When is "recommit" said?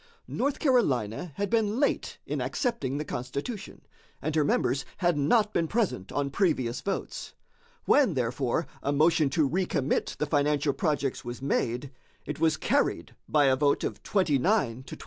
9.47-10.17